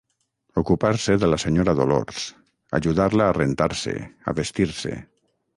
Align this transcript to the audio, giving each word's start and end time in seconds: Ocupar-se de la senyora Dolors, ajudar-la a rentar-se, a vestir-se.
Ocupar-se 0.61 1.17
de 1.23 1.29
la 1.33 1.39
senyora 1.43 1.75
Dolors, 1.81 2.23
ajudar-la 2.81 3.29
a 3.33 3.37
rentar-se, 3.41 3.95
a 4.33 4.37
vestir-se. 4.41 4.99